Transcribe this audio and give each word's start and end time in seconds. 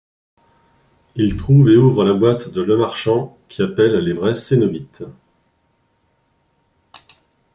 Il 1.15 1.37
trouve 1.37 1.69
et 1.69 1.77
ouvre 1.77 2.03
la 2.03 2.15
boîte 2.15 2.49
de 2.49 2.63
Lemarchant, 2.63 3.37
qui 3.47 3.61
appelle 3.61 3.97
les 3.97 4.13
vrais 4.13 4.33
cénobites. 4.33 5.03